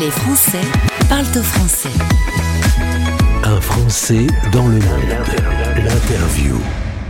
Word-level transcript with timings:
Les 0.00 0.10
Français 0.10 0.60
parlent 1.08 1.24
au 1.38 1.42
français. 1.42 1.88
Un 3.44 3.60
Français 3.62 4.26
dans 4.52 4.66
le 4.68 4.74
monde. 4.74 5.08
L'interview. 5.76 6.60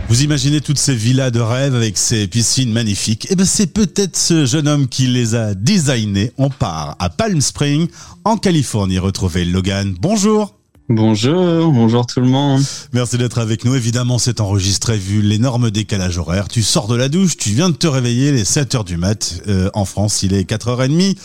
Vous 0.07 0.21
imaginez 0.23 0.61
toutes 0.61 0.77
ces 0.77 0.95
villas 0.95 1.31
de 1.31 1.41
rêve 1.41 1.75
avec 1.75 1.97
ces 1.97 2.27
piscines 2.27 2.71
magnifiques? 2.71 3.27
Eh 3.29 3.35
ben 3.35 3.45
c'est 3.45 3.73
peut-être 3.73 4.15
ce 4.15 4.45
jeune 4.45 4.69
homme 4.69 4.87
qui 4.87 5.07
les 5.07 5.35
a 5.35 5.53
designées. 5.53 6.31
On 6.37 6.49
part 6.49 6.95
à 6.99 7.09
Palm 7.09 7.41
Springs, 7.41 7.89
en 8.23 8.37
Californie, 8.37 8.99
retrouver 8.99 9.43
Logan. 9.43 9.93
Bonjour 9.99 10.56
Bonjour, 10.89 11.69
bonjour 11.73 12.05
tout 12.05 12.21
le 12.21 12.27
monde. 12.27 12.61
Merci 12.93 13.17
d'être 13.17 13.39
avec 13.39 13.65
nous. 13.65 13.75
Évidemment, 13.75 14.17
c'est 14.19 14.39
enregistré 14.39 14.97
vu 14.97 15.21
l'énorme 15.21 15.69
décalage 15.69 16.17
horaire. 16.17 16.47
Tu 16.47 16.63
sors 16.63 16.87
de 16.87 16.95
la 16.95 17.09
douche, 17.09 17.35
tu 17.35 17.49
viens 17.49 17.69
de 17.69 17.75
te 17.75 17.87
réveiller 17.87 18.31
les 18.31 18.45
7 18.45 18.73
heures 18.73 18.83
du 18.85 18.95
mat. 18.95 19.41
Euh, 19.49 19.69
en 19.73 19.83
France, 19.83 20.23
il 20.23 20.33
est 20.33 20.49
4h30. 20.49 21.17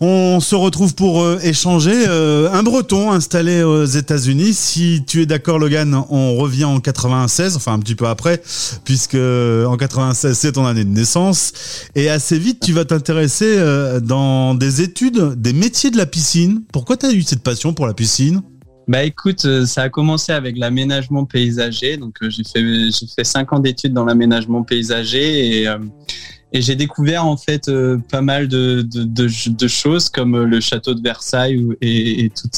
On 0.00 0.40
se 0.40 0.56
retrouve 0.56 0.96
pour 0.96 1.22
euh, 1.22 1.38
échanger. 1.44 1.94
Euh, 2.08 2.50
un 2.52 2.64
breton 2.64 3.12
installé 3.12 3.62
aux 3.62 3.84
États-Unis. 3.84 4.52
Si 4.52 5.04
tu 5.06 5.22
es 5.22 5.26
d'accord, 5.26 5.60
Logan, 5.60 6.02
on 6.10 6.34
revient 6.34 6.64
en 6.64 6.80
96, 6.80 7.54
enfin 7.54 7.74
un 7.74 7.78
petit 7.78 7.94
peu 7.94 8.08
après, 8.08 8.42
puisque 8.84 9.14
en 9.14 9.76
96, 9.76 10.36
c'est 10.36 10.52
ton 10.52 10.66
année 10.66 10.84
de 10.84 10.90
naissance. 10.90 11.52
Et 11.94 12.10
assez 12.10 12.36
vite, 12.36 12.58
tu 12.64 12.72
vas 12.72 12.84
t'intéresser 12.84 13.58
dans 14.02 14.56
des 14.56 14.82
études, 14.82 15.40
des 15.40 15.52
métiers 15.52 15.92
de 15.92 15.96
la 15.96 16.06
piscine. 16.06 16.62
Pourquoi 16.72 16.96
tu 16.96 17.06
as 17.06 17.12
eu 17.12 17.22
cette 17.22 17.44
passion 17.44 17.72
pour 17.74 17.86
la 17.86 17.94
piscine? 17.94 18.42
Bah 18.88 19.04
écoute, 19.04 19.44
euh, 19.44 19.66
ça 19.66 19.82
a 19.82 19.88
commencé 19.90 20.32
avec 20.32 20.56
l'aménagement 20.56 21.26
paysager. 21.26 21.98
Donc 21.98 22.16
euh, 22.22 22.30
j'ai 22.30 22.42
fait 22.42 22.90
j'ai 22.90 23.06
fait 23.06 23.24
cinq 23.24 23.52
ans 23.52 23.58
d'études 23.58 23.92
dans 23.92 24.06
l'aménagement 24.06 24.62
paysager 24.62 25.60
et 25.60 25.68
euh, 25.68 25.78
et 26.50 26.62
j'ai 26.62 26.76
découvert 26.76 27.26
en 27.26 27.36
fait 27.36 27.70
pas 28.10 28.22
mal 28.22 28.48
de, 28.48 28.80
de, 28.80 29.04
de, 29.50 29.68
choses 29.68 30.08
comme 30.08 30.44
le 30.44 30.60
château 30.60 30.94
de 30.94 31.02
Versailles 31.02 31.62
et, 31.82 32.24
et, 32.24 32.30
tout, 32.30 32.48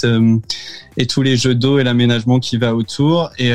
et 0.97 1.07
tous 1.09 1.23
les 1.23 1.37
jeux 1.37 1.57
d'eau 1.57 1.81
et 1.81 1.83
l'aménagement 1.83 2.39
qui 2.39 2.57
va 2.57 2.77
autour. 2.77 3.33
Et, 3.37 3.51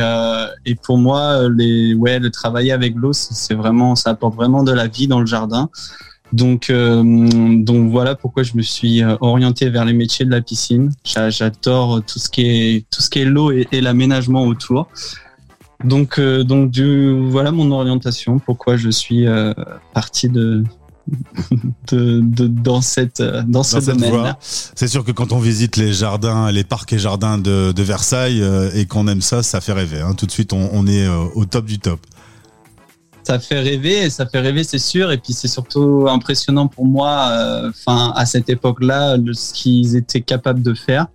et 0.66 0.76
pour 0.76 0.98
moi, 0.98 1.48
les, 1.48 1.94
ouais, 1.94 2.20
le 2.20 2.32
travailler 2.32 2.74
avec 2.74 2.96
l'eau, 2.96 3.14
c'est 3.14 3.54
vraiment, 3.54 3.96
ça 3.96 4.10
apporte 4.10 4.36
vraiment 4.36 4.64
de 4.64 4.74
la 4.74 4.88
vie 4.88 5.08
dans 5.08 5.22
le 5.22 5.26
jardin. 5.26 5.70
Donc, 6.34 6.70
euh, 6.70 7.04
donc 7.60 7.92
voilà 7.92 8.16
pourquoi 8.16 8.44
je 8.44 8.54
me 8.56 8.62
suis 8.62 9.04
euh, 9.04 9.16
orienté 9.22 9.70
vers 9.70 9.86
les 9.86 9.94
métiers 9.94 10.26
de 10.26 10.32
la 10.32 10.42
piscine. 10.42 10.92
J'adore 11.04 12.02
tout 12.04 12.20
ce 12.20 12.30
qui 12.30 12.42
est 12.42 12.86
tout 12.90 13.02
ce 13.02 13.10
qui 13.10 13.20
est 13.20 13.26
l'eau 13.26 13.52
et, 13.52 13.68
l'aménagement 13.82 14.44
autour. 14.44 14.88
Donc, 15.84 16.20
euh, 16.20 16.44
donc 16.44 16.72
du, 16.72 17.30
voilà 17.30 17.52
mon 17.52 17.72
orientation. 17.72 18.40
Pourquoi 18.40 18.76
je 18.76 18.90
suis 18.90 19.26
parti 19.94 20.30
de, 20.30 20.64
de, 21.92 22.48
dans 22.48 22.82
cette 22.82 23.22
dans 23.22 23.62
ce 23.62 23.78
domaine. 23.78 24.36
C'est 24.42 24.88
sûr 24.88 25.06
que 25.06 25.12
quand 25.12 25.32
on 25.32 25.40
visite 25.40 25.78
les 25.78 25.94
jardins, 25.94 26.52
les 26.52 26.64
parcs 26.64 26.92
et 26.92 26.98
jardins 26.98 27.38
de, 27.38 27.72
de 27.72 27.84
Versailles 27.84 28.44
et 28.74 28.88
qu'on 28.88 29.08
aime 29.08 29.22
ça, 29.22 29.44
ça 29.44 29.62
fait 29.62 29.74
rêver. 29.74 30.02
Hein. 30.02 30.16
Tout 30.16 30.26
de 30.26 30.32
suite, 30.32 30.54
on, 30.54 30.70
on 30.74 30.88
est 30.88 31.08
au 31.08 31.46
top 31.46 31.66
du 31.66 31.78
top 31.78 32.00
ça 33.26 33.40
fait 33.40 33.60
rêver, 33.60 34.10
ça 34.10 34.26
fait 34.28 34.40
rêver, 34.40 34.64
c'est 34.64 34.80
sûr. 34.80 35.12
Et 35.12 35.18
puis 35.18 35.34
c'est 35.34 35.48
surtout 35.48 36.08
impressionnant 36.08 36.68
pour 36.68 36.86
moi, 36.86 37.30
euh, 37.32 37.70
enfin 37.70 38.14
à 38.16 38.26
cette 38.26 38.50
époque-là, 38.50 39.18
ce 39.34 39.54
qu'ils 39.54 39.96
étaient 39.96 40.22
capables 40.22 40.62
de 40.62 40.74
faire. 40.74 41.08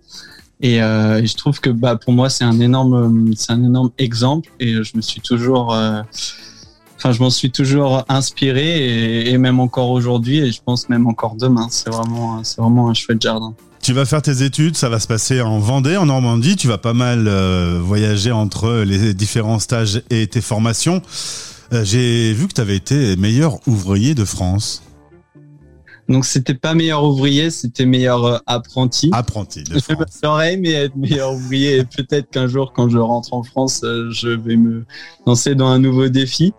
Et, 0.63 0.81
euh, 0.83 1.25
je 1.25 1.33
trouve 1.35 1.59
que 1.59 1.71
bah 1.71 1.95
pour 1.95 2.13
moi 2.13 2.29
c'est 2.29 2.43
un 2.43 2.59
énorme, 2.59 3.33
c'est 3.35 3.51
un 3.51 3.63
énorme 3.63 3.91
exemple. 3.97 4.49
Et 4.59 4.83
je 4.83 4.95
me 4.95 5.01
suis 5.01 5.21
toujours, 5.21 5.73
euh, 5.73 6.01
enfin 6.97 7.13
je 7.13 7.19
m'en 7.21 7.29
suis 7.29 7.49
toujours 7.49 8.03
inspiré 8.09 9.29
et, 9.31 9.37
même 9.37 9.59
encore 9.59 9.89
aujourd'hui 9.89 10.39
et 10.39 10.51
je 10.51 10.61
pense 10.63 10.89
même 10.89 11.07
encore 11.07 11.35
demain. 11.35 11.67
C'est 11.71 11.89
vraiment, 11.89 12.43
c'est 12.43 12.59
vraiment 12.59 12.89
un 12.89 12.93
chouette 12.93 13.21
jardin. 13.21 13.53
Tu 13.81 13.93
vas 13.93 14.05
faire 14.05 14.21
tes 14.21 14.43
études, 14.43 14.77
ça 14.77 14.89
va 14.89 14.99
se 14.99 15.07
passer 15.07 15.41
en 15.41 15.57
Vendée, 15.57 15.97
en 15.97 16.05
Normandie. 16.05 16.55
Tu 16.55 16.67
vas 16.67 16.77
pas 16.77 16.93
mal 16.93 17.27
voyager 17.79 18.31
entre 18.31 18.83
les 18.85 19.15
différents 19.15 19.57
stages 19.57 20.03
et 20.11 20.27
tes 20.27 20.41
formations. 20.41 21.01
Euh, 21.73 21.85
j'ai 21.85 22.33
vu 22.33 22.47
que 22.47 22.53
tu 22.53 22.61
avais 22.61 22.75
été 22.75 23.15
meilleur 23.15 23.59
ouvrier 23.67 24.13
de 24.13 24.25
France. 24.25 24.83
Donc 26.11 26.25
c'était 26.25 26.53
pas 26.53 26.73
meilleur 26.73 27.03
ouvrier, 27.03 27.49
c'était 27.49 27.85
meilleur 27.85 28.25
euh, 28.25 28.37
apprenti. 28.45 29.09
Apprenti 29.13 29.63
de 29.63 29.79
France. 29.79 30.19
J'aurais 30.21 30.53
aimé 30.53 30.71
être 30.71 30.95
meilleur 30.95 31.33
ouvrier 31.33 31.77
et 31.77 31.83
peut-être 31.83 32.29
qu'un 32.29 32.47
jour 32.47 32.73
quand 32.73 32.89
je 32.89 32.97
rentre 32.97 33.33
en 33.33 33.43
France, 33.43 33.81
euh, 33.83 34.09
je 34.11 34.29
vais 34.29 34.57
me 34.57 34.85
lancer 35.25 35.55
dans 35.55 35.67
un 35.67 35.79
nouveau 35.79 36.09
défi. 36.09 36.53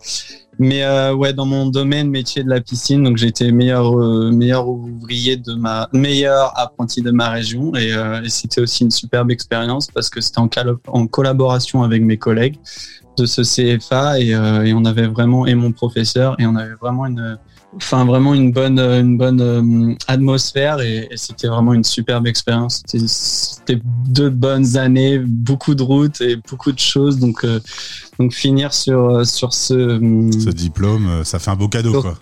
Mais 0.59 0.85
ouais, 1.09 1.33
dans 1.33 1.47
mon 1.47 1.65
domaine 1.65 2.11
métier 2.11 2.43
de 2.43 2.49
la 2.49 2.61
piscine, 2.61 3.03
donc 3.03 3.19
été 3.23 3.51
meilleur 3.51 3.95
meilleur 4.31 4.69
ouvrier 4.69 5.35
de 5.35 5.55
ma 5.55 5.89
meilleur 5.93 6.53
apprenti 6.55 7.01
de 7.01 7.09
ma 7.09 7.29
région 7.29 7.75
et, 7.75 7.89
et 8.23 8.29
c'était 8.29 8.61
aussi 8.61 8.83
une 8.83 8.91
superbe 8.91 9.31
expérience 9.31 9.87
parce 9.87 10.11
que 10.11 10.21
c'était 10.21 10.37
en, 10.37 10.49
en 10.89 11.07
collaboration 11.07 11.81
avec 11.81 12.03
mes 12.03 12.17
collègues 12.17 12.59
de 13.17 13.25
ce 13.25 13.41
CFA 13.41 14.15
euh, 14.15 14.63
et, 14.63 14.73
on 14.73 14.85
avait 14.85 15.07
vraiment 15.07 15.45
et 15.45 15.55
mon 15.55 15.71
professeur 15.71 16.35
et 16.39 16.45
on 16.45 16.55
avait 16.55 16.73
vraiment 16.73 17.05
une 17.05 17.37
enfin 17.75 18.05
vraiment 18.05 18.33
une 18.33 18.51
bonne 18.51 18.79
une 18.79 19.17
bonne 19.17 19.41
euh, 19.41 19.95
atmosphère 20.07 20.79
et, 20.79 21.09
c'était 21.15 21.47
vraiment 21.47 21.73
une 21.73 21.83
superbe 21.83 22.27
expérience. 22.27 22.83
C'était 22.87 23.79
deux 24.07 24.29
bonnes 24.29 24.77
années 24.77 25.19
beaucoup 25.19 25.75
de 25.75 25.83
routes 25.83 26.21
et 26.21 26.35
beaucoup 26.35 26.71
de 26.71 26.79
choses. 26.79 27.19
Donc 27.19 27.43
euh, 27.43 27.59
donc 28.19 28.33
finir 28.33 28.73
sur 28.73 29.25
sur 29.25 29.53
ce 29.53 29.99
ce 30.31 30.49
diplôme 30.49 31.23
ça 31.23 31.39
fait 31.39 31.51
un 31.51 31.55
beau 31.55 31.67
cadeau 31.67 32.01
quoi. 32.01 32.15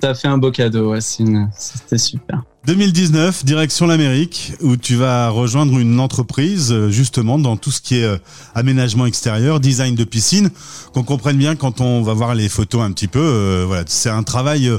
ça 0.00 0.14
fait 0.14 0.28
un 0.28 0.38
beau 0.38 0.50
cadeau 0.50 0.92
ouais 0.92 1.00
c'était 1.00 1.98
super 1.98 2.42
2019, 2.66 3.46
direction 3.46 3.86
l'Amérique, 3.86 4.52
où 4.60 4.76
tu 4.76 4.94
vas 4.94 5.30
rejoindre 5.30 5.78
une 5.78 5.98
entreprise 5.98 6.70
euh, 6.70 6.90
justement 6.90 7.38
dans 7.38 7.56
tout 7.56 7.70
ce 7.70 7.80
qui 7.80 7.96
est 7.96 8.04
euh, 8.04 8.18
aménagement 8.54 9.06
extérieur, 9.06 9.60
design 9.60 9.94
de 9.94 10.04
piscine. 10.04 10.50
Qu'on 10.92 11.02
comprenne 11.02 11.38
bien 11.38 11.56
quand 11.56 11.80
on 11.80 12.02
va 12.02 12.12
voir 12.12 12.34
les 12.34 12.50
photos 12.50 12.82
un 12.82 12.92
petit 12.92 13.08
peu, 13.08 13.18
euh, 13.18 13.64
voilà, 13.66 13.84
c'est 13.86 14.10
un 14.10 14.22
travail, 14.22 14.70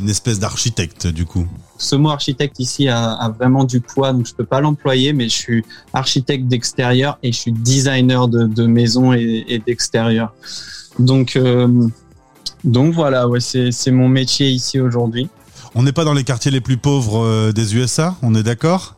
une 0.00 0.08
espèce 0.08 0.38
d'architecte 0.38 1.08
du 1.08 1.26
coup. 1.26 1.46
Ce 1.76 1.94
mot 1.94 2.08
architecte 2.08 2.58
ici 2.58 2.88
a, 2.88 3.30
vraiment 3.38 3.64
du 3.64 3.82
poids, 3.82 4.14
donc 4.14 4.26
je 4.26 4.34
peux 4.34 4.46
pas 4.46 4.62
l'employer, 4.62 5.12
mais 5.12 5.28
je 5.28 5.36
suis 5.36 5.64
architecte 5.92 6.46
d'extérieur 6.46 7.18
et 7.22 7.32
je 7.32 7.36
suis 7.36 7.52
designer 7.52 8.28
de, 8.28 8.66
maison 8.66 9.12
et, 9.12 9.62
d'extérieur. 9.66 10.32
Donc, 10.98 11.38
voilà, 12.94 13.26
c'est 13.40 13.90
mon 13.90 14.08
métier 14.08 14.48
ici 14.48 14.80
aujourd'hui. 14.80 15.28
On 15.78 15.82
n'est 15.82 15.92
pas 15.92 16.04
dans 16.04 16.14
les 16.14 16.24
quartiers 16.24 16.50
les 16.50 16.62
plus 16.62 16.78
pauvres 16.78 17.22
euh, 17.22 17.52
des 17.52 17.76
USA, 17.76 18.16
on 18.22 18.34
est 18.34 18.42
d'accord? 18.42 18.96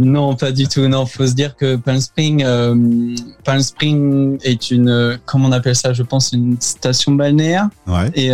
Non, 0.00 0.34
pas 0.34 0.50
du 0.50 0.66
tout. 0.66 0.88
Non, 0.88 1.04
faut 1.04 1.26
se 1.26 1.34
dire 1.34 1.54
que 1.54 1.76
Palm 1.76 2.00
Spring, 2.00 2.42
euh, 2.42 3.14
Palm 3.44 3.60
Spring 3.60 4.38
est 4.42 4.70
une, 4.70 4.88
euh, 4.88 5.16
comment 5.26 5.48
on 5.48 5.52
appelle 5.52 5.76
ça? 5.76 5.92
Je 5.92 6.02
pense 6.02 6.32
une 6.32 6.56
station 6.58 7.12
balnéaire. 7.12 7.68
Ouais. 7.86 8.10
Et, 8.14 8.32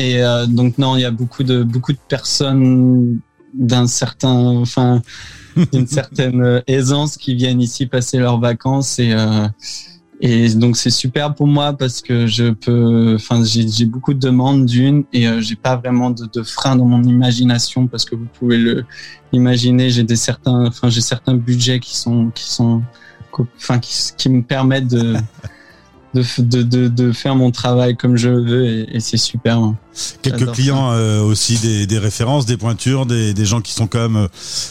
et 0.00 0.22
donc 0.48 0.78
non, 0.78 0.96
il 0.96 1.02
y 1.02 1.04
a 1.04 1.10
beaucoup 1.10 1.42
de 1.42 1.62
beaucoup 1.62 1.92
de 1.92 1.98
personnes 2.08 3.20
d'un 3.52 3.86
certain, 3.86 4.30
enfin, 4.30 5.02
d'une 5.72 5.88
certaine 5.88 6.62
aisance 6.68 7.18
qui 7.18 7.34
viennent 7.34 7.60
ici 7.60 7.86
passer 7.86 8.18
leurs 8.18 8.38
vacances 8.38 8.98
et 8.98 9.12
et 10.20 10.52
donc 10.54 10.76
c'est 10.76 10.90
super 10.90 11.34
pour 11.34 11.46
moi 11.46 11.72
parce 11.72 12.00
que 12.00 12.26
je 12.26 12.50
peux, 12.50 13.14
enfin 13.14 13.42
j'ai 13.44 13.84
beaucoup 13.84 14.14
de 14.14 14.18
demandes 14.18 14.66
d'une 14.66 15.04
et 15.12 15.28
euh, 15.28 15.40
j'ai 15.40 15.54
pas 15.54 15.76
vraiment 15.76 16.10
de, 16.10 16.26
de 16.26 16.42
frein 16.42 16.74
dans 16.74 16.86
mon 16.86 17.02
imagination 17.04 17.86
parce 17.86 18.04
que 18.04 18.16
vous 18.16 18.26
pouvez 18.38 18.58
le 18.58 18.84
imaginer. 19.32 19.90
J'ai 19.90 20.02
des 20.02 20.16
certains, 20.16 20.66
enfin 20.66 20.88
j'ai 20.88 21.00
certains 21.00 21.34
budgets 21.34 21.78
qui 21.78 21.96
sont 21.96 22.30
qui 22.34 22.50
sont, 22.50 22.82
enfin 23.56 23.78
qui, 23.78 23.94
qui 24.16 24.28
me 24.28 24.42
permettent 24.42 24.88
de 24.88 25.14
de, 26.14 26.62
de, 26.62 26.88
de, 26.88 27.12
faire 27.12 27.36
mon 27.36 27.50
travail 27.50 27.96
comme 27.96 28.16
je 28.16 28.30
veux 28.30 28.66
et, 28.66 28.96
et 28.96 29.00
c'est 29.00 29.18
super. 29.18 29.58
Hein. 29.58 29.76
Quelques 30.22 30.52
clients 30.52 30.90
euh, 30.92 31.22
aussi, 31.22 31.58
des, 31.58 31.86
des, 31.86 31.98
références, 31.98 32.46
des 32.46 32.56
pointures, 32.56 33.06
des, 33.06 33.34
des 33.34 33.44
gens 33.44 33.60
qui 33.60 33.72
sont 33.72 33.86
quand 33.86 34.08
même 34.08 34.28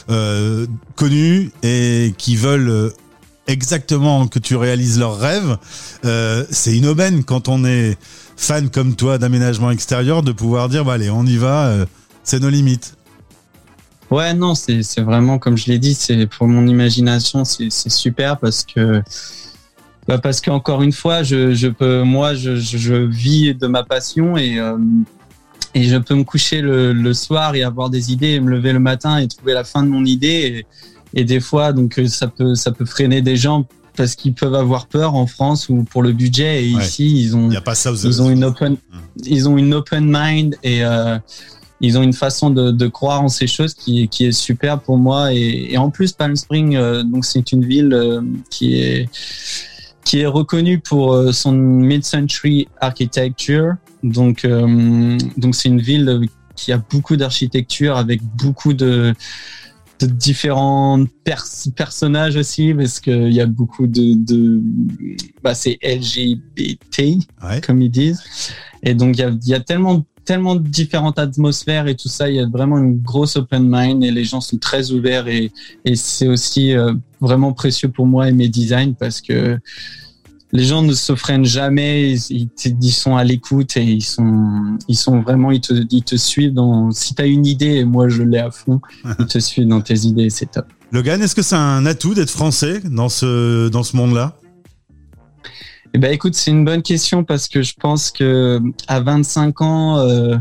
euh, 0.09 0.65
connus 0.95 1.51
et 1.63 2.13
qui 2.17 2.35
veulent 2.35 2.69
euh, 2.69 2.89
exactement 3.47 4.27
que 4.27 4.39
tu 4.39 4.55
réalises 4.55 4.99
leurs 4.99 5.17
rêves. 5.17 5.57
Euh, 6.05 6.45
c'est 6.51 6.77
une 6.77 6.85
aubaine 6.85 7.23
quand 7.23 7.47
on 7.47 7.65
est 7.65 7.97
fan 8.35 8.69
comme 8.69 8.95
toi 8.95 9.17
d'aménagement 9.17 9.71
extérieur 9.71 10.21
de 10.21 10.31
pouvoir 10.31 10.69
dire 10.69 10.85
bah 10.85 10.93
allez 10.93 11.09
on 11.09 11.25
y 11.25 11.37
va, 11.37 11.67
euh, 11.67 11.85
c'est 12.23 12.39
nos 12.39 12.49
limites. 12.49 12.95
Ouais 14.11 14.33
non 14.33 14.53
c'est 14.55 14.99
vraiment 14.99 15.37
comme 15.39 15.57
je 15.57 15.65
l'ai 15.65 15.79
dit 15.79 15.93
c'est 15.93 16.27
pour 16.27 16.47
mon 16.47 16.65
imagination 16.67 17.43
c'est 17.43 17.69
super 17.69 18.37
parce 18.37 18.63
que 18.63 19.01
bah 20.07 20.17
parce 20.17 20.39
qu'encore 20.39 20.81
une 20.81 20.93
fois 20.93 21.23
je, 21.23 21.53
je 21.53 21.67
peux 21.67 22.03
moi 22.03 22.33
je, 22.33 22.55
je, 22.55 22.93
vis 22.93 23.53
de 23.53 23.67
ma 23.67 23.83
passion 23.83 24.37
et 24.37 24.59
euh, 24.59 24.77
et 25.73 25.83
je 25.83 25.97
peux 25.97 26.15
me 26.15 26.23
coucher 26.23 26.61
le, 26.61 26.93
le, 26.93 27.13
soir 27.13 27.53
et 27.55 27.63
avoir 27.63 27.89
des 27.89 28.13
idées 28.13 28.35
et 28.35 28.39
me 28.39 28.49
lever 28.49 28.71
le 28.71 28.79
matin 28.79 29.17
et 29.17 29.27
trouver 29.27 29.53
la 29.53 29.65
fin 29.65 29.83
de 29.83 29.89
mon 29.89 30.05
idée 30.05 30.63
et, 30.63 30.65
et 31.13 31.23
des 31.23 31.39
fois 31.39 31.73
donc 31.73 31.99
euh, 31.99 32.07
ça 32.07 32.27
peut 32.27 32.55
ça 32.55 32.71
peut 32.71 32.85
freiner 32.85 33.21
des 33.21 33.35
gens 33.35 33.65
parce 33.97 34.15
qu'ils 34.15 34.33
peuvent 34.33 34.55
avoir 34.55 34.87
peur 34.87 35.15
en 35.15 35.27
France 35.27 35.67
ou 35.67 35.83
pour 35.83 36.03
le 36.03 36.13
budget 36.13 36.63
et 36.63 36.67
ici 36.67 37.19
ils 37.19 37.35
ont 37.35 37.51
a 37.51 37.59
pas 37.59 37.75
ça 37.75 37.91
ils 38.03 38.21
ont 38.21 38.29
une 38.29 38.45
open 38.45 38.73
mmh. 38.73 38.97
ils 39.25 39.49
ont 39.49 39.57
une 39.57 39.73
open 39.73 40.05
mind 40.07 40.55
et 40.63 40.85
euh, 40.85 41.17
ils 41.81 41.97
ont 41.97 42.01
une 42.01 42.13
façon 42.13 42.49
de, 42.49 42.71
de, 42.71 42.87
croire 42.87 43.21
en 43.21 43.27
ces 43.27 43.45
choses 43.45 43.73
qui, 43.73 44.07
qui 44.07 44.25
est 44.25 44.31
super 44.31 44.79
pour 44.79 44.97
moi. 44.97 45.31
Et, 45.31 45.73
et 45.73 45.77
en 45.77 45.91
plus, 45.91 46.11
Palm 46.11 46.35
Springs, 46.35 46.75
euh, 46.75 47.03
donc 47.03 47.23
c'est 47.23 47.51
une 47.51 47.63
ville 47.63 47.93
euh, 47.93 48.21
qui 48.49 48.81
est 48.81 49.07
qui 50.03 50.21
est 50.21 50.25
reconnue 50.25 50.79
pour 50.79 51.21
son 51.33 51.51
mid-century 51.51 52.67
architecture. 52.79 53.73
Donc 54.03 54.47
donc 55.37 55.53
c'est 55.53 55.67
une 55.67 55.81
ville 55.81 56.21
qui 56.55 56.71
a 56.71 56.77
beaucoup 56.77 57.17
d'architecture 57.17 57.97
avec 57.97 58.21
beaucoup 58.23 58.73
de 58.73 59.13
de 59.99 60.05
différents 60.05 61.03
personnages 61.75 62.35
aussi 62.35 62.73
parce 62.73 62.99
qu'il 62.99 63.33
y 63.33 63.41
a 63.41 63.45
beaucoup 63.47 63.87
de, 63.87 64.13
de 64.13 64.61
bah 65.43 65.55
c'est 65.55 65.79
LGBT 65.83 67.01
comme 67.65 67.81
ils 67.81 67.89
disent 67.89 68.21
et 68.83 68.93
donc 68.93 69.17
il 69.17 69.21
y 69.21 69.23
a, 69.23 69.31
y 69.45 69.53
a 69.53 69.59
tellement 69.59 70.05
tellement 70.27 70.57
différentes 70.57 71.17
atmosphères 71.19 71.87
et 71.87 71.95
tout 71.95 72.09
ça. 72.09 72.29
Il 72.29 72.35
y 72.35 72.41
a 72.41 72.45
vraiment 72.45 72.77
une 72.77 72.99
grosse 72.99 73.37
open 73.37 73.65
mind 73.65 74.03
et 74.03 74.11
les 74.11 74.25
gens 74.25 74.41
sont 74.41 74.57
très 74.57 74.91
ouverts 74.91 75.29
et, 75.29 75.51
et 75.85 75.95
c'est 75.95 76.27
aussi 76.27 76.75
euh, 76.75 76.93
vraiment 77.21 77.53
précieux 77.53 77.87
pour 77.87 78.05
moi 78.05 78.27
et 78.27 78.33
mes 78.33 78.49
designs 78.49 78.93
parce 78.93 79.21
que 79.21 79.57
les 80.57 80.65
gens 80.65 80.81
ne 80.81 80.93
se 80.93 81.13
freinent 81.13 81.45
jamais, 81.45 82.13
ils, 82.13 82.49
ils 82.65 82.91
sont 82.91 83.15
à 83.15 83.23
l'écoute 83.23 83.77
et 83.77 83.83
ils 83.83 84.01
sont, 84.01 84.75
ils 84.87 84.95
sont 84.95 85.21
vraiment, 85.21 85.51
ils 85.51 85.61
te, 85.61 85.73
ils 85.91 86.03
te 86.03 86.15
suivent 86.15 86.53
dans, 86.55 86.89
si 86.89 87.13
tu 87.13 87.21
as 87.21 87.27
une 87.27 87.45
idée, 87.45 87.75
et 87.75 87.85
moi 87.85 88.09
je 88.09 88.23
l'ai 88.23 88.39
à 88.39 88.49
fond, 88.49 88.81
ils 89.19 89.27
te 89.27 89.37
suivent 89.37 89.67
dans 89.67 89.81
tes 89.81 89.99
idées, 89.99 90.31
c'est 90.31 90.47
top. 90.47 90.65
Logan, 90.91 91.21
est-ce 91.21 91.35
que 91.35 91.43
c'est 91.43 91.55
un 91.55 91.85
atout 91.85 92.15
d'être 92.15 92.31
français 92.31 92.81
dans 92.83 93.07
ce, 93.07 93.67
dans 93.69 93.83
ce 93.83 93.95
monde-là? 93.95 94.39
Eh 95.93 95.99
ben, 95.99 96.11
écoute, 96.11 96.33
c'est 96.33 96.49
une 96.49 96.65
bonne 96.65 96.81
question 96.81 97.23
parce 97.23 97.47
que 97.47 97.61
je 97.61 97.75
pense 97.79 98.09
que 98.09 98.59
à 98.87 98.99
25 98.99 99.61
ans, 99.61 99.99
euh, 99.99 100.37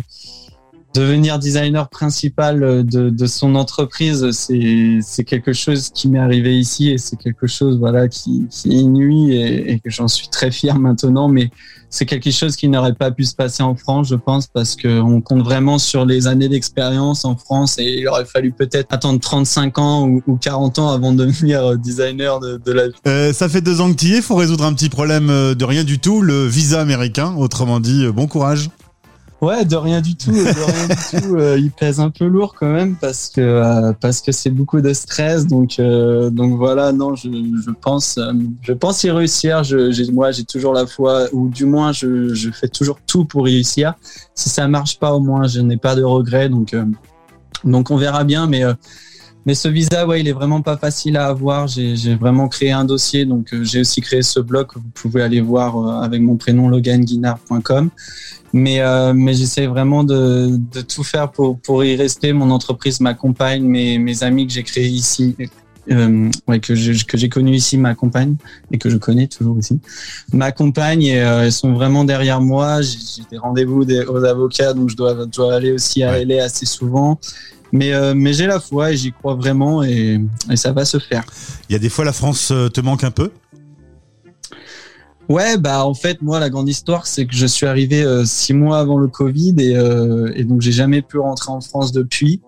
devenir 1.01 1.39
designer 1.39 1.89
principal 1.89 2.85
de, 2.85 3.27
son 3.27 3.55
entreprise, 3.55 4.31
c'est, 4.31 5.25
quelque 5.25 5.53
chose 5.53 5.91
qui 5.91 6.09
m'est 6.09 6.19
arrivé 6.19 6.59
ici 6.59 6.91
et 6.91 6.99
c'est 6.99 7.17
quelque 7.17 7.47
chose 7.47 7.79
voilà 7.79 8.09
qui, 8.09 8.47
qui 8.51 8.87
et, 9.33 9.81
que 9.81 9.91
j'en 9.91 10.09
suis 10.09 10.29
très 10.29 10.51
fier 10.51 10.79
maintenant. 10.79 11.29
Mais 11.29 11.51
c'est 11.91 12.07
quelque 12.07 12.31
chose 12.31 12.57
qui 12.57 12.69
n'aurait 12.69 12.95
pas 12.95 13.11
pu 13.11 13.25
se 13.25 13.35
passer 13.35 13.63
en 13.63 13.75
France, 13.75 14.09
je 14.09 14.15
pense, 14.15 14.47
parce 14.47 14.77
qu'on 14.77 15.21
compte 15.21 15.43
vraiment 15.43 15.79
sur 15.79 16.05
les 16.05 16.27
années 16.27 16.49
d'expérience 16.49 17.25
en 17.25 17.37
France 17.37 17.79
et 17.79 18.01
il 18.01 18.09
aurait 18.09 18.25
fallu 18.25 18.53
peut-être 18.53 18.93
attendre 18.93 19.21
35 19.21 19.79
ans 19.79 20.09
ou, 20.09 20.23
ou 20.27 20.37
40 20.37 20.79
ans 20.79 20.91
avant 20.91 21.13
de 21.13 21.25
devenir 21.25 21.77
designer 21.79 22.41
de, 22.41 22.73
la 22.73 22.85
euh, 23.07 23.33
ça 23.33 23.49
fait 23.49 23.61
deux 23.61 23.81
ans 23.81 23.91
que 23.91 23.97
tu 23.97 24.07
y 24.07 24.15
es, 24.15 24.23
faut 24.23 24.37
résoudre 24.37 24.65
un 24.65 24.73
petit 24.73 24.89
problème 24.89 25.29
de 25.29 25.65
rien 25.65 25.85
du 25.85 25.99
tout, 25.99 26.23
le 26.23 26.47
visa 26.47 26.81
américain, 26.81 27.35
autrement 27.37 27.81
dit, 27.81 28.07
bon 28.09 28.27
courage. 28.27 28.71
Ouais, 29.43 29.67
de 29.67 29.77
rien 29.77 30.01
du 30.01 30.17
tout, 30.17 30.31
de 30.31 30.39
rien 30.39 30.89
du 30.89 30.95
tout. 31.29 31.37
Euh, 31.37 31.59
il 31.59 31.71
pèse 31.71 32.01
un 32.01 32.09
peu 32.09 32.25
lourd 32.25 32.55
quand 32.59 32.73
même 32.73 32.97
parce 32.97 33.29
que 33.29 33.41
euh, 33.43 33.93
parce 34.01 34.23
que 34.23 34.33
c'est 34.33 34.51
beaucoup 34.51 34.81
de 34.81 34.93
stress. 34.95 35.47
Donc 35.47 35.79
euh, 35.79 36.31
donc 36.31 36.57
voilà, 36.57 36.91
non, 36.93 37.15
je, 37.15 37.29
je 37.29 37.71
pense 37.71 38.17
euh, 38.17 38.33
je 38.63 38.73
pense 38.73 39.05
y 39.05 39.11
réussir. 39.11 39.63
Je, 39.63 40.11
moi, 40.11 40.31
j'ai 40.31 40.45
toujours 40.45 40.73
la 40.73 40.87
foi, 40.87 41.27
ou 41.33 41.49
du 41.49 41.67
moins, 41.67 41.93
je, 41.93 42.33
je 42.33 42.51
fais 42.51 42.69
toujours 42.69 42.99
tout 43.07 43.27
pour 43.27 43.45
réussir. 43.45 43.93
Si 44.35 44.49
ça 44.49 44.69
marche 44.69 44.99
pas, 44.99 45.13
au 45.13 45.21
moins, 45.21 45.47
je 45.47 45.61
n'ai 45.61 45.77
pas 45.77 45.95
de 45.95 46.03
regrets. 46.03 46.49
Donc 46.49 46.73
euh, 46.73 46.85
donc 47.63 47.91
on 47.91 47.99
verra 47.99 48.25
bien, 48.25 48.47
mais 48.47 48.63
mais 49.47 49.55
ce 49.55 49.69
visa, 49.69 50.07
ouais, 50.07 50.21
il 50.21 50.29
est 50.29 50.33
vraiment 50.33 50.61
pas 50.61 50.77
facile 50.77 51.17
à 51.17 51.29
avoir. 51.29 51.69
J'ai, 51.69 51.97
j'ai 51.97 52.15
vraiment 52.17 52.49
créé 52.49 52.73
un 52.73 52.85
dossier, 52.85 53.25
donc 53.25 53.55
j'ai 53.63 53.81
aussi 53.81 54.01
créé 54.01 54.23
ce 54.23 54.41
blog 54.41 54.67
que 54.67 54.79
vous 54.79 54.91
pouvez 54.93 55.23
aller 55.23 55.41
voir 55.41 56.03
avec 56.03 56.21
mon 56.21 56.37
prénom 56.37 56.69
loganguinard.com 56.69 57.91
mais 58.57 58.81
euh, 58.81 59.13
mais 59.15 59.35
j'essaie 59.35 59.67
vraiment 59.67 60.05
de, 60.05 60.59
de 60.73 60.81
tout 60.81 61.05
faire 61.05 61.31
pour 61.31 61.59
pour 61.61 61.85
y 61.85 61.95
rester. 61.97 62.33
Mon 62.33 62.51
entreprise 62.51 63.01
m'accompagne, 63.01 63.63
mes 63.63 63.99
mes 63.99 64.23
amis 64.25 64.47
que 64.47 64.53
j'ai 64.53 64.63
créés 64.63 64.89
ici, 64.89 65.37
euh, 65.91 66.31
ouais 66.49 66.61
que 66.61 66.75
je, 66.75 67.05
que 67.05 67.17
j'ai 67.17 67.29
connu 67.29 67.55
ici 67.55 67.77
m'accompagnent 67.77 68.37
et 68.73 68.79
que 68.79 68.89
je 68.91 68.97
connais 68.97 69.27
toujours 69.27 69.57
aussi 69.57 69.79
m'accompagnent 70.33 71.03
et 71.03 71.21
euh, 71.21 71.45
elles 71.45 71.53
sont 71.53 71.73
vraiment 71.73 72.05
derrière 72.05 72.41
moi. 72.41 72.83
J'ai, 72.83 72.99
j'ai 73.17 73.23
des 73.31 73.39
rendez-vous 73.39 73.85
aux 74.09 74.25
avocats, 74.25 74.73
donc 74.73 74.91
je 74.91 74.97
dois 74.97 75.17
je 75.21 75.25
dois 75.25 75.55
aller 75.55 75.73
aussi 75.73 76.03
à 76.03 76.25
LA 76.25 76.45
assez 76.45 76.67
souvent. 76.67 77.21
Mais, 77.77 77.93
euh, 77.93 78.15
mais 78.17 78.33
j'ai 78.33 78.47
la 78.47 78.61
foi 78.61 78.93
et 78.93 78.97
j'y 78.97 79.13
crois 79.13 79.35
vraiment 79.35 79.83
et, 79.83 80.21
et 80.51 80.57
ça 80.57 80.73
va 80.73 80.85
se 80.85 80.99
faire. 80.99 81.25
Il 81.69 81.73
y 81.73 81.77
a 81.77 81.79
des 81.79 81.89
fois 81.89 82.05
la 82.05 82.13
France 82.13 82.49
te 82.49 82.81
manque 82.81 83.05
un 83.05 83.11
peu? 83.11 83.31
Ouais, 85.29 85.59
bah 85.59 85.85
en 85.85 85.95
fait 85.95 86.23
moi 86.23 86.39
la 86.39 86.51
grande 86.51 86.69
histoire 86.69 87.07
c'est 87.07 87.27
que 87.27 87.35
je 87.35 87.47
suis 87.47 87.67
arrivé 87.67 88.03
euh, 88.03 88.25
six 88.25 88.55
mois 88.55 88.79
avant 88.79 88.97
le 88.97 89.09
Covid 89.09 89.57
et, 89.59 89.77
euh, 89.77 90.31
et 90.37 90.45
donc 90.45 90.61
j'ai 90.61 90.71
jamais 90.71 91.03
pu 91.03 91.19
rentrer 91.19 91.51
en 91.51 91.61
France 91.61 91.91
depuis. 91.91 92.41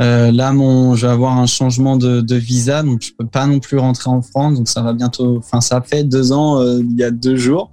Euh, 0.00 0.30
là 0.30 0.52
mon, 0.52 0.94
je 0.94 1.06
vais 1.06 1.12
avoir 1.12 1.36
un 1.36 1.46
changement 1.46 1.96
de, 1.96 2.20
de, 2.20 2.36
visa 2.36 2.82
donc 2.82 3.02
je 3.02 3.12
peux 3.12 3.26
pas 3.26 3.46
non 3.46 3.58
plus 3.58 3.76
rentrer 3.76 4.08
en 4.08 4.22
France 4.22 4.56
donc 4.56 4.68
ça 4.68 4.82
va 4.82 4.92
bientôt. 4.92 5.38
Enfin 5.38 5.60
ça 5.60 5.82
fait 5.82 6.04
deux 6.04 6.30
ans 6.30 6.60
euh, 6.60 6.80
il 6.80 6.96
y 6.96 7.02
a 7.02 7.10
deux 7.10 7.36
jours. 7.36 7.72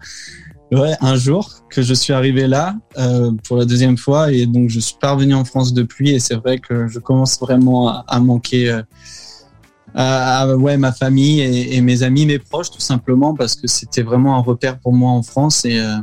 Ouais, 0.71 0.93
un 1.01 1.15
jour 1.15 1.49
que 1.69 1.81
je 1.81 1.93
suis 1.95 2.13
arrivé 2.13 2.45
là 2.45 2.75
euh, 2.97 3.31
pour 3.47 3.57
la 3.57 3.65
deuxième 3.65 3.97
fois 3.97 4.31
et 4.31 4.45
donc 4.45 4.69
je 4.69 4.79
suis 4.79 4.95
pas 5.01 5.13
revenu 5.13 5.33
en 5.33 5.43
France 5.43 5.73
depuis 5.73 6.11
et 6.11 6.19
c'est 6.19 6.35
vrai 6.35 6.59
que 6.59 6.87
je 6.87 6.99
commence 6.99 7.39
vraiment 7.39 7.89
à, 7.89 8.05
à 8.07 8.19
manquer 8.19 8.69
à, 9.95 10.41
à, 10.41 10.55
ouais 10.55 10.77
ma 10.77 10.91
famille 10.91 11.41
et, 11.41 11.75
et, 11.75 11.81
mes 11.81 12.03
amis, 12.03 12.27
mes 12.27 12.37
proches 12.37 12.69
tout 12.69 12.79
simplement 12.81 13.33
parce 13.33 13.55
que 13.55 13.67
c'était 13.67 14.03
vraiment 14.03 14.37
un 14.37 14.41
repère 14.41 14.77
pour 14.79 14.93
moi 14.93 15.09
en 15.11 15.23
France 15.23 15.65
et 15.65 15.79
euh, 15.79 15.97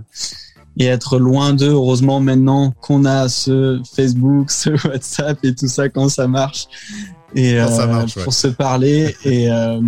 et 0.79 0.87
être 0.87 1.19
loin 1.19 1.55
d'eux. 1.55 1.71
Heureusement 1.71 2.21
maintenant 2.21 2.73
qu'on 2.81 3.05
a 3.05 3.29
ce 3.29 3.81
Facebook, 3.95 4.51
ce 4.51 4.71
WhatsApp 4.89 5.39
et 5.45 5.55
tout 5.55 5.69
ça 5.69 5.89
quand 5.89 6.09
ça 6.09 6.27
marche 6.27 6.67
et 7.35 7.57
Quand 7.57 7.69
ça 7.69 7.87
marche, 7.87 8.15
pour 8.15 8.27
ouais. 8.27 8.33
se 8.33 8.49
parler 8.49 9.17
et 9.25 9.51
euh, 9.51 9.81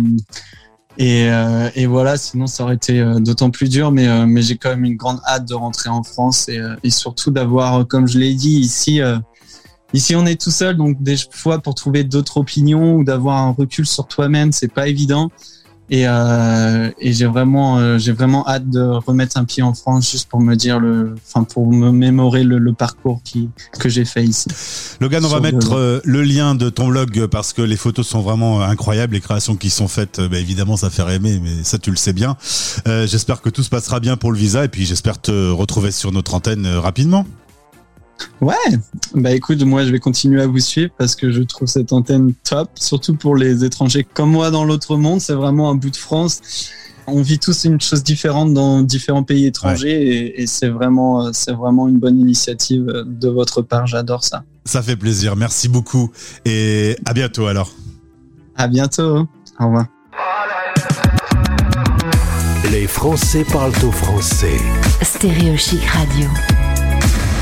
et, 0.99 1.29
euh, 1.31 1.69
et 1.75 1.85
voilà, 1.85 2.17
sinon 2.17 2.45
ça 2.45 2.65
aurait 2.65 2.75
été 2.75 2.99
euh, 2.99 3.19
d'autant 3.19 3.51
plus 3.51 3.69
dur, 3.69 3.89
mais, 3.89 4.09
euh, 4.09 4.25
mais 4.27 4.41
j'ai 4.41 4.57
quand 4.57 4.69
même 4.69 4.83
une 4.83 4.97
grande 4.97 5.21
hâte 5.25 5.47
de 5.47 5.53
rentrer 5.53 5.89
en 5.89 6.03
France 6.03 6.49
et, 6.49 6.59
euh, 6.59 6.75
et 6.83 6.89
surtout 6.89 7.31
d'avoir, 7.31 7.87
comme 7.87 8.05
je 8.05 8.19
l'ai 8.19 8.33
dit, 8.33 8.59
ici, 8.59 9.01
euh, 9.01 9.17
ici 9.93 10.13
on 10.17 10.25
est 10.25 10.39
tout 10.39 10.51
seul, 10.51 10.75
donc 10.75 11.01
des 11.01 11.15
fois 11.31 11.59
pour 11.59 11.73
trouver 11.73 12.03
d'autres 12.03 12.35
opinions 12.35 12.95
ou 12.95 13.05
d'avoir 13.05 13.37
un 13.37 13.51
recul 13.51 13.87
sur 13.87 14.07
toi-même, 14.07 14.51
c'est 14.51 14.67
pas 14.73 14.89
évident. 14.89 15.31
Et, 15.91 16.07
euh, 16.07 16.91
et 16.99 17.13
j'ai 17.13 17.25
vraiment, 17.25 17.79
euh, 17.79 17.97
j'ai 17.97 18.11
vraiment 18.11 18.47
hâte 18.47 18.69
de 18.69 18.79
remettre 18.79 19.37
un 19.37 19.43
pied 19.45 19.63
en 19.63 19.73
France 19.73 20.11
juste 20.11 20.29
pour 20.29 20.39
me 20.39 20.55
dire 20.55 20.79
le, 20.79 21.15
enfin 21.27 21.43
pour 21.43 21.71
me 21.71 21.91
mémorer 21.91 22.43
le, 22.43 22.59
le 22.59 22.73
parcours 22.73 23.21
qui 23.23 23.49
que 23.79 23.89
j'ai 23.89 24.05
fait 24.05 24.23
ici. 24.23 24.47
Logan, 25.01 25.25
on 25.25 25.29
va 25.29 25.37
le- 25.37 25.41
mettre 25.41 25.73
euh, 25.73 25.99
le 26.03 26.21
lien 26.21 26.53
de 26.53 26.69
ton 26.69 26.87
blog 26.89 27.25
parce 27.27 27.53
que 27.53 27.63
les 27.63 27.75
photos 27.77 28.07
sont 28.07 28.21
vraiment 28.21 28.61
incroyables, 28.61 29.13
les 29.15 29.21
créations 29.21 29.55
qui 29.55 29.71
sont 29.71 29.87
faites, 29.87 30.21
bah, 30.21 30.37
évidemment 30.37 30.77
ça 30.77 30.89
fait 30.91 31.01
rêver, 31.03 31.39
mais 31.41 31.63
ça 31.63 31.79
tu 31.79 31.89
le 31.89 31.97
sais 31.97 32.13
bien. 32.13 32.37
Euh, 32.87 33.07
j'espère 33.07 33.41
que 33.41 33.49
tout 33.49 33.63
se 33.63 33.69
passera 33.69 33.99
bien 33.99 34.15
pour 34.15 34.31
le 34.31 34.37
visa 34.37 34.65
et 34.65 34.67
puis 34.67 34.85
j'espère 34.85 35.19
te 35.19 35.49
retrouver 35.51 35.91
sur 35.91 36.11
notre 36.11 36.35
antenne 36.35 36.67
rapidement. 36.67 37.25
Ouais, 38.41 38.55
bah 39.13 39.31
écoute, 39.31 39.61
moi 39.63 39.83
je 39.85 39.91
vais 39.91 39.99
continuer 39.99 40.41
à 40.41 40.47
vous 40.47 40.59
suivre 40.59 40.91
parce 40.97 41.15
que 41.15 41.31
je 41.31 41.41
trouve 41.41 41.67
cette 41.67 41.93
antenne 41.93 42.33
top, 42.43 42.69
surtout 42.75 43.15
pour 43.15 43.35
les 43.35 43.63
étrangers 43.65 44.05
comme 44.13 44.31
moi 44.31 44.51
dans 44.51 44.63
l'autre 44.63 44.97
monde. 44.97 45.21
C'est 45.21 45.33
vraiment 45.33 45.69
un 45.69 45.75
bout 45.75 45.89
de 45.89 45.97
France. 45.97 46.41
On 47.07 47.21
vit 47.21 47.39
tous 47.39 47.63
une 47.63 47.81
chose 47.81 48.03
différente 48.03 48.53
dans 48.53 48.81
différents 48.81 49.23
pays 49.23 49.47
étrangers 49.47 49.89
et, 49.89 50.41
et 50.41 50.47
c'est 50.47 50.69
vraiment, 50.69 51.25
euh, 51.25 51.29
c'est 51.33 51.53
vraiment 51.53 51.87
une 51.87 51.97
bonne 51.97 52.19
initiative 52.19 52.87
euh, 52.87 53.03
de 53.05 53.29
votre 53.29 53.61
part. 53.61 53.87
J'adore 53.87 54.23
ça. 54.23 54.43
Ça 54.65 54.81
fait 54.83 54.95
plaisir, 54.95 55.35
merci 55.35 55.69
beaucoup 55.69 56.11
et 56.45 56.95
à 57.05 57.13
bientôt 57.13 57.47
alors. 57.47 57.71
À 58.55 58.67
bientôt. 58.67 59.27
Au 59.59 59.65
revoir. 59.65 59.87
Les 62.71 62.85
Français 62.85 63.43
parlent 63.51 63.73
au 63.83 63.91
français. 63.91 64.57
Stéréo 65.01 65.57
Chic 65.57 65.83
Radio. 65.85 66.27